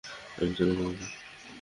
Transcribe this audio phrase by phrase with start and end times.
[0.37, 1.09] আমি চলে যাব, ভাই?